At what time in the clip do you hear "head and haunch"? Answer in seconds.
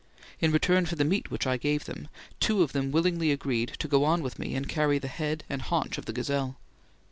5.07-5.99